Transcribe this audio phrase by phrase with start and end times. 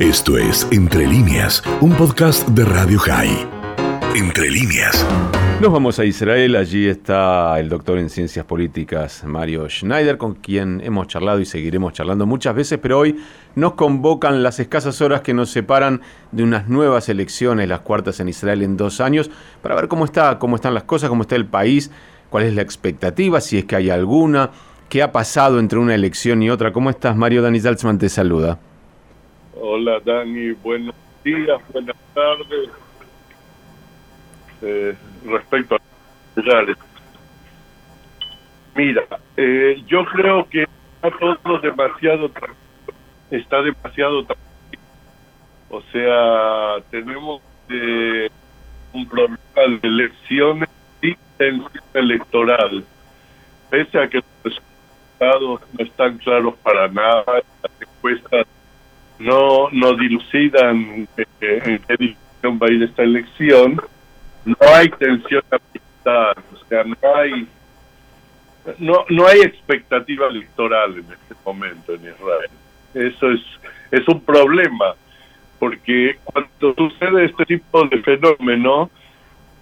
[0.00, 3.46] Esto es Entre líneas, un podcast de Radio High.
[4.16, 5.06] Entre líneas.
[5.60, 10.80] Nos vamos a Israel, allí está el doctor en ciencias políticas Mario Schneider, con quien
[10.82, 13.20] hemos charlado y seguiremos charlando muchas veces, pero hoy
[13.54, 16.00] nos convocan las escasas horas que nos separan
[16.32, 19.30] de unas nuevas elecciones, las cuartas en Israel en dos años,
[19.60, 21.90] para ver cómo está, cómo están las cosas, cómo está el país,
[22.30, 24.50] cuál es la expectativa, si es que hay alguna,
[24.88, 26.72] qué ha pasado entre una elección y otra.
[26.72, 27.42] ¿Cómo estás, Mario?
[27.42, 28.58] Dani Salzman te saluda.
[29.62, 30.52] Hola, Dani.
[30.52, 32.70] Buenos días, buenas tardes.
[34.62, 34.96] Eh,
[35.26, 35.80] respecto a
[38.74, 39.02] Mira,
[39.36, 42.30] eh, yo creo que está todo demasiado
[43.30, 44.26] está demasiado
[45.68, 48.30] o sea, tenemos eh,
[48.94, 50.70] un problema de elecciones
[51.02, 51.14] y
[51.92, 52.82] electoral.
[53.68, 58.46] Pese a que los resultados no están claros para nada, las encuestas
[59.20, 61.26] no, no dilucidan eh,
[61.64, 63.80] en qué dirección va a ir esta elección,
[64.44, 67.46] no hay tensión militar, o sea, no hay
[68.78, 72.50] no, no hay expectativa electoral en este momento en Israel.
[72.94, 73.40] Eso es,
[73.90, 74.94] es un problema,
[75.58, 78.90] porque cuando sucede este tipo de fenómeno,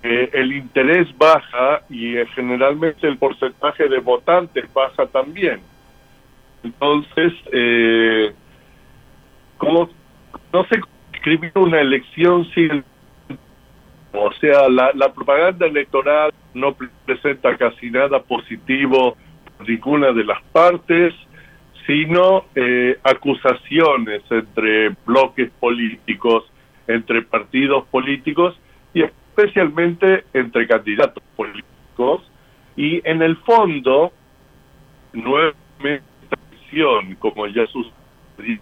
[0.03, 5.61] eh, el interés baja y eh, generalmente el porcentaje de votantes baja también.
[6.63, 8.33] Entonces, eh,
[9.59, 9.91] ¿cómo,
[10.53, 10.81] no se
[11.13, 12.85] escribió una elección sin
[14.13, 19.17] o sea, la, la propaganda electoral no presenta casi nada positivo
[19.57, 21.15] por ninguna de las partes,
[21.87, 26.45] sino eh, acusaciones entre bloques políticos,
[26.87, 28.59] entre partidos políticos
[28.95, 32.31] y especialmente entre candidatos políticos.
[32.77, 34.13] Y en el fondo,
[35.13, 36.03] nuevamente,
[37.19, 38.61] como ya sucedió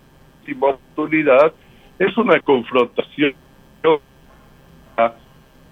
[0.52, 1.52] oportunidad,
[1.98, 3.34] es una confrontación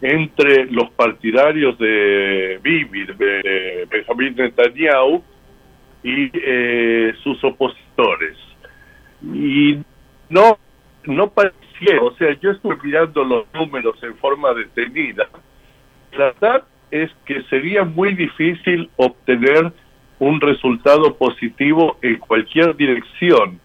[0.00, 5.22] entre los partidarios de Bibi, de Benjamín Netanyahu,
[6.02, 8.36] y eh, sus opositores.
[9.22, 9.78] Y
[10.28, 10.58] no,
[11.04, 15.28] no parecía, o sea, yo estoy mirando los números en forma detenida.
[16.12, 19.72] La verdad es que sería muy difícil obtener
[20.18, 23.58] un resultado positivo en cualquier dirección,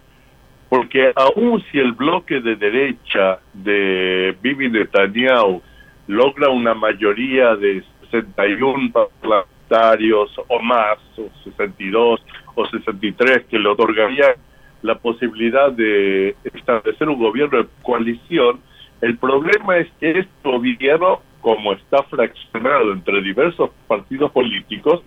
[0.70, 5.60] porque aun si el bloque de derecha de Bibi Netanyahu
[6.06, 14.36] logra una mayoría de 61 parlamentarios o más, o 62 o 63, que le otorgaría
[14.82, 18.60] la posibilidad de establecer un gobierno de coalición,
[19.00, 25.02] el problema es que este gobierno, como está fraccionado entre diversos partidos políticos,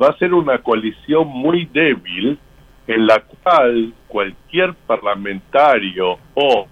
[0.00, 2.38] va a ser una coalición muy débil
[2.88, 6.66] en la cual cualquier parlamentario o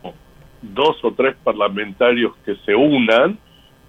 [0.62, 3.38] dos o tres parlamentarios que se unan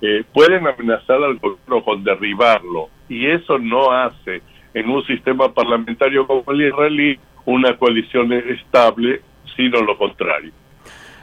[0.01, 4.41] eh, pueden amenazar al gobierno con derribarlo y eso no hace
[4.73, 9.21] en un sistema parlamentario como el israelí una coalición estable,
[9.55, 10.51] sino lo contrario.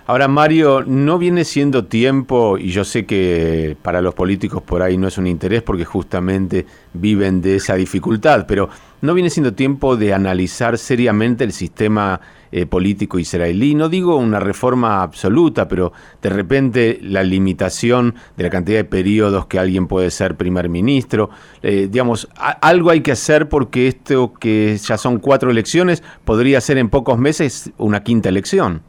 [0.06, 4.98] Ahora, Mario, no viene siendo tiempo, y yo sé que para los políticos por ahí
[4.98, 8.68] no es un interés porque justamente viven de esa dificultad, pero
[9.00, 12.20] no viene siendo tiempo de analizar seriamente el sistema
[12.52, 13.74] eh, político israelí.
[13.74, 19.46] No digo una reforma absoluta, pero de repente la limitación de la cantidad de periodos
[19.46, 21.30] que alguien puede ser primer ministro.
[21.62, 26.76] Eh, digamos, algo hay que hacer porque esto que ya son cuatro elecciones podría ser
[26.76, 28.82] en pocos meses una quinta elección.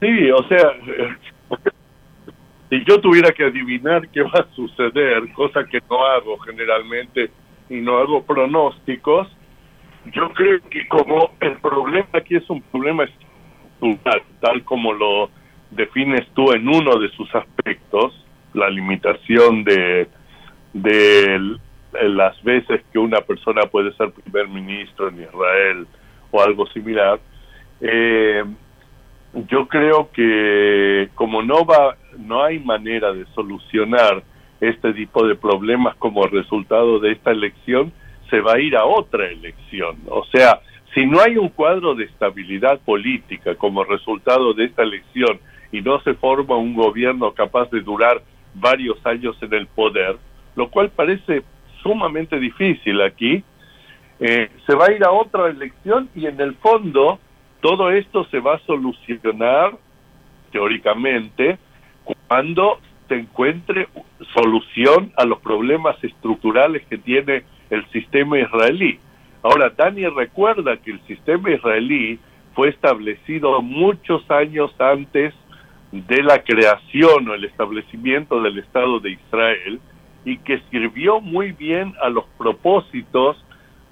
[0.00, 0.72] Sí, o sea,
[2.70, 7.30] si yo tuviera que adivinar qué va a suceder, cosa que no hago generalmente
[7.68, 9.28] y no hago pronósticos,
[10.12, 15.30] yo creo que como el problema aquí es un problema estructural, tal como lo
[15.70, 20.08] defines tú en uno de sus aspectos, la limitación de,
[20.72, 21.58] de
[21.92, 25.86] las veces que una persona puede ser primer ministro en Israel
[26.30, 27.20] o algo similar,
[27.80, 28.44] eh,
[29.48, 34.22] yo creo que como no va, no hay manera de solucionar
[34.60, 37.92] este tipo de problemas como resultado de esta elección,
[38.30, 39.96] se va a ir a otra elección.
[40.08, 40.60] O sea,
[40.94, 45.40] si no hay un cuadro de estabilidad política como resultado de esta elección
[45.72, 48.22] y no se forma un gobierno capaz de durar
[48.54, 50.16] varios años en el poder,
[50.54, 51.42] lo cual parece
[51.82, 53.42] sumamente difícil aquí,
[54.20, 57.18] eh, se va a ir a otra elección y en el fondo
[57.62, 59.78] todo esto se va a solucionar,
[60.50, 61.58] teóricamente,
[62.26, 63.88] cuando se encuentre
[64.34, 68.98] solución a los problemas estructurales que tiene el sistema israelí.
[69.44, 72.18] Ahora, Dani recuerda que el sistema israelí
[72.54, 75.32] fue establecido muchos años antes
[75.92, 79.80] de la creación o el establecimiento del Estado de Israel
[80.24, 83.36] y que sirvió muy bien a los propósitos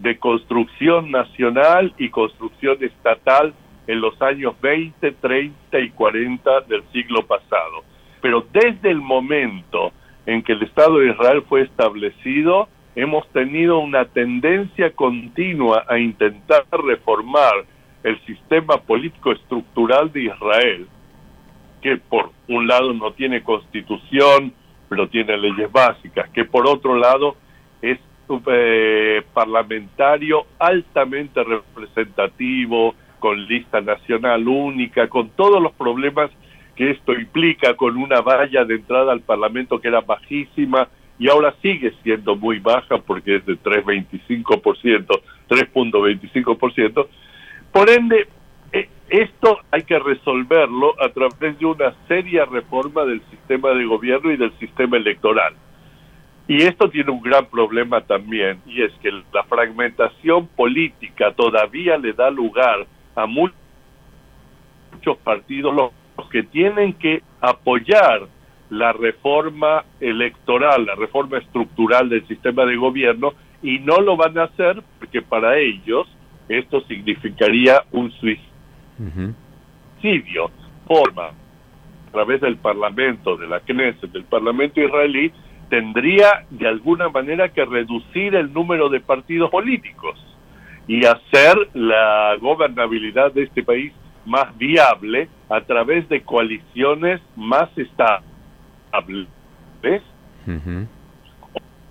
[0.00, 3.54] de construcción nacional y construcción estatal
[3.86, 7.84] en los años 20, 30 y 40 del siglo pasado.
[8.20, 9.92] Pero desde el momento
[10.26, 16.64] en que el Estado de Israel fue establecido, hemos tenido una tendencia continua a intentar
[16.70, 17.64] reformar
[18.02, 20.86] el sistema político estructural de Israel,
[21.82, 24.52] que por un lado no tiene constitución,
[24.88, 27.36] pero tiene leyes básicas, que por otro lado
[28.46, 36.30] eh, parlamentario altamente representativo, con lista nacional única, con todos los problemas
[36.74, 40.88] que esto implica, con una valla de entrada al Parlamento que era bajísima
[41.18, 47.06] y ahora sigue siendo muy baja porque es de 3.25%, 3.25%.
[47.70, 48.26] Por ende,
[48.72, 54.32] eh, esto hay que resolverlo a través de una seria reforma del sistema de gobierno
[54.32, 55.54] y del sistema electoral.
[56.50, 62.12] Y esto tiene un gran problema también, y es que la fragmentación política todavía le
[62.12, 63.54] da lugar a muchos
[65.22, 65.92] partidos los
[66.28, 68.26] que tienen que apoyar
[68.68, 73.32] la reforma electoral, la reforma estructural del sistema de gobierno,
[73.62, 76.08] y no lo van a hacer porque para ellos
[76.48, 78.50] esto significaría un suicidio.
[80.84, 85.30] Forma, a través del Parlamento, de la Knesset, del Parlamento israelí,
[85.70, 90.18] tendría de alguna manera que reducir el número de partidos políticos
[90.86, 93.92] y hacer la gobernabilidad de este país
[94.26, 99.28] más viable a través de coaliciones más estables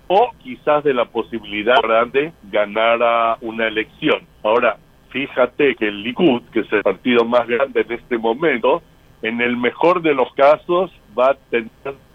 [0.06, 1.76] o quizás de la posibilidad
[2.12, 4.26] de ganar una elección.
[4.42, 4.76] Ahora,
[5.08, 8.82] fíjate que el Likud, que es el partido más grande en este momento,
[9.22, 11.70] en el mejor de los casos va a tener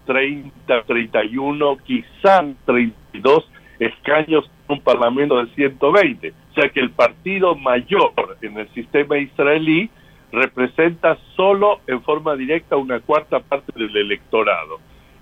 [0.06, 6.30] 30, 31, quizás 32 escaños en un parlamento de 120.
[6.30, 9.90] O sea que el partido mayor en el sistema israelí
[10.32, 14.78] representa solo en forma directa una cuarta parte del electorado.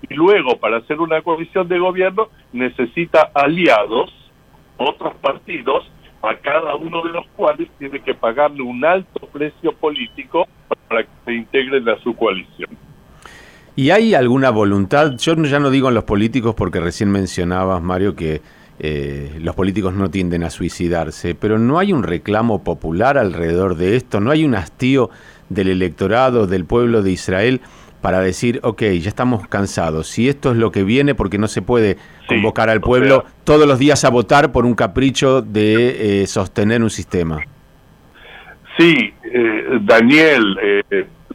[0.07, 4.13] Y luego, para hacer una coalición de gobierno, necesita aliados,
[4.77, 5.89] otros partidos,
[6.21, 10.47] a cada uno de los cuales tiene que pagarle un alto precio político
[10.87, 12.84] para que se integren a su coalición.
[13.77, 15.17] ¿Y hay alguna voluntad?
[15.17, 18.41] Yo ya no digo en los políticos porque recién mencionabas, Mario, que
[18.79, 23.97] eh, los políticos no tienden a suicidarse, pero no hay un reclamo popular alrededor de
[23.97, 25.09] esto, no hay un hastío
[25.49, 27.61] del electorado, del pueblo de Israel
[28.01, 31.61] para decir, ok, ya estamos cansados, si esto es lo que viene, porque no se
[31.61, 31.97] puede
[32.27, 36.89] convocar al pueblo todos los días a votar por un capricho de eh, sostener un
[36.89, 37.39] sistema.
[38.77, 40.55] Sí, eh, Daniel,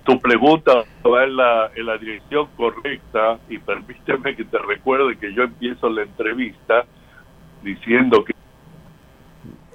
[0.04, 5.32] tu pregunta va en la, en la dirección correcta y permíteme que te recuerde que
[5.34, 6.84] yo empiezo la entrevista
[7.62, 8.34] diciendo que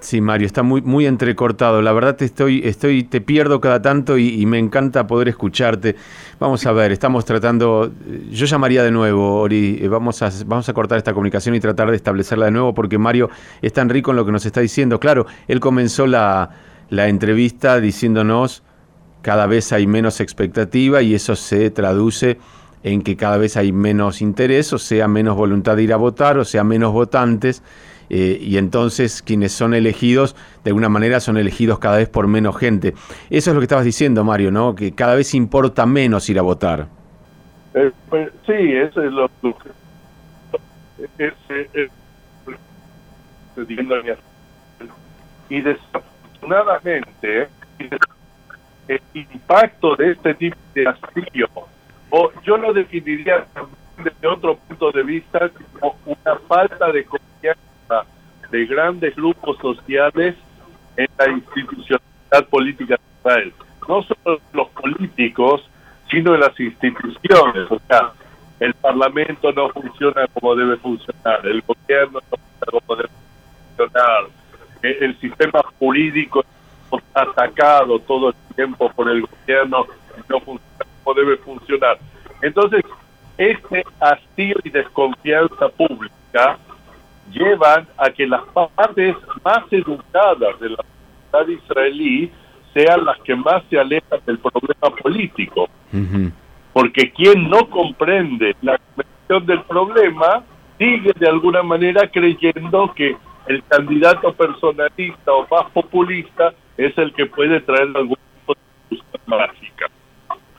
[0.06, 1.81] Sí, Mario, está muy, muy entrecortado.
[1.81, 5.95] La verdad te estoy, estoy, te pierdo cada tanto y, me encanta poder escucharte.
[6.39, 7.92] Vamos a ver, estamos tratando.
[8.30, 9.80] Yo llamaría de nuevo, Ori.
[9.81, 13.00] Eh, vamos a, vamos a cortar esta comunicación y tratar de establecerla de nuevo, porque
[13.00, 13.31] Mario
[13.63, 15.00] es tan rico en lo que nos está diciendo.
[15.00, 16.51] Claro, él comenzó la,
[16.89, 18.62] la entrevista diciéndonos
[19.25, 22.38] cada vez hay menos expectativa y eso se traduce
[22.83, 26.38] en que cada vez hay menos interés, o sea, menos voluntad de ir a votar,
[26.38, 27.64] o sea, menos votantes,
[28.11, 32.56] eh, y entonces quienes son elegidos, de alguna manera, son elegidos cada vez por menos
[32.56, 32.94] gente.
[33.31, 34.76] Eso es lo que estabas diciendo, Mario, ¿no?
[34.76, 36.85] Que cada vez importa menos ir a votar.
[37.73, 39.71] Eh, pues, sí, eso es lo que...
[45.49, 47.47] y desafortunadamente
[48.87, 51.47] el impacto de este tipo de hastío,
[52.09, 53.45] o yo lo definiría
[53.97, 55.49] desde otro punto de vista
[55.80, 58.06] como una falta de confianza
[58.51, 60.35] de grandes grupos sociales
[60.97, 63.54] en la institucionalidad política de Israel.
[63.87, 65.69] No solo los políticos,
[66.09, 67.69] sino en las instituciones.
[67.69, 68.11] O sea,
[68.59, 73.09] el Parlamento no funciona como debe funcionar, el gobierno no funciona como debe
[73.77, 74.23] funcionar,
[74.81, 76.45] el sistema jurídico
[77.14, 79.85] atacado todo el tiempo por el gobierno
[80.30, 81.97] no funciona como debe funcionar.
[82.42, 82.81] Entonces,
[83.37, 86.57] este hastío y desconfianza pública
[87.31, 88.44] llevan a que las
[88.75, 92.31] partes más educadas de la sociedad israelí
[92.73, 95.68] sean las que más se alejan del problema político.
[96.73, 100.44] Porque quien no comprende la dimensión del problema
[100.78, 103.16] sigue de alguna manera creyendo que
[103.47, 108.18] el candidato personalista o más populista es el que puede traer algún
[109.25, 109.84] mágica.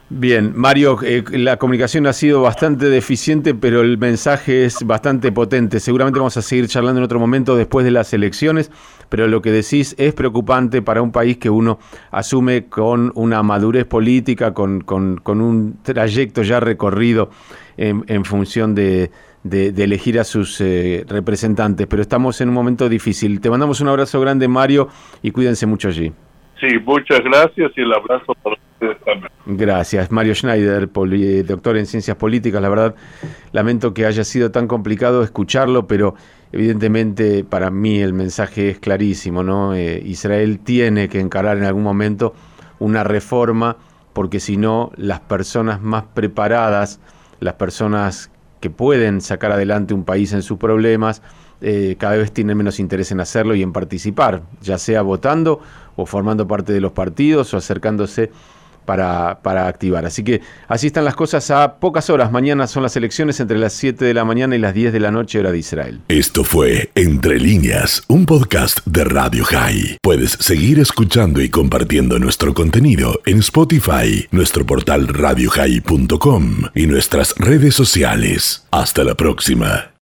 [0.09, 5.81] Bien, Mario, eh, la comunicación ha sido bastante deficiente, pero el mensaje es bastante potente.
[5.81, 8.71] Seguramente vamos a seguir charlando en otro momento después de las elecciones,
[9.09, 13.83] pero lo que decís es preocupante para un país que uno asume con una madurez
[13.83, 14.81] política, con,
[15.25, 17.29] un trayecto ya recorrido
[17.75, 19.11] en, función de,
[19.43, 21.85] elegir a sus eh, representantes.
[21.85, 23.41] Pero estamos en un momento difícil.
[23.41, 24.87] Te mandamos un abrazo grande, Mario,
[25.21, 26.13] y cuídense mucho allí.
[26.59, 29.31] Sí, muchas gracias y el abrazo para ustedes también.
[29.45, 30.11] Gracias.
[30.11, 30.89] Mario Schneider,
[31.45, 32.61] doctor en ciencias políticas.
[32.61, 32.95] La verdad,
[33.51, 36.15] lamento que haya sido tan complicado escucharlo, pero
[36.51, 39.75] evidentemente para mí el mensaje es clarísimo, ¿no?
[39.75, 42.33] Eh, Israel tiene que encarar en algún momento
[42.79, 43.77] una reforma,
[44.13, 46.99] porque si no, las personas más preparadas,
[47.39, 51.21] las personas que pueden sacar adelante un país en sus problemas,
[51.61, 55.59] eh, cada vez tienen menos interés en hacerlo y en participar, ya sea votando
[55.97, 58.31] o formando parte de los partidos o acercándose
[58.87, 60.05] para, para, activar.
[60.05, 62.31] Así que así están las cosas a pocas horas.
[62.31, 65.11] Mañana son las elecciones entre las 7 de la mañana y las 10 de la
[65.11, 65.99] noche hora de Israel.
[66.07, 69.97] Esto fue Entre líneas, un podcast de Radio High.
[70.01, 77.75] Puedes seguir escuchando y compartiendo nuestro contenido en Spotify, nuestro portal radiohigh.com y nuestras redes
[77.75, 78.65] sociales.
[78.71, 79.91] Hasta la próxima.